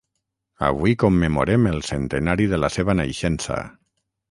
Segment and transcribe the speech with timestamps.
[0.69, 3.63] Avui commemorem el centenari de la seva naixença.